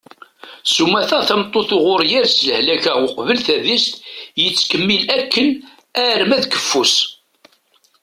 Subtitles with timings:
[0.73, 3.93] sumata tameṭṭut uɣur yers lehlak-a uqbel tadist
[4.43, 5.47] yettkemmil akken
[6.11, 6.95] arma d keffu-s